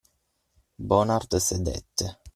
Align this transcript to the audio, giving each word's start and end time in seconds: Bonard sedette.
Bonard 0.89 1.37
sedette. 1.39 2.17